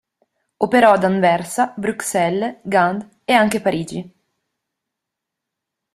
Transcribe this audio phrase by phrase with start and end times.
[0.57, 4.15] Operò ad Anversa, Bruxelles, Gand ed anche a Parigi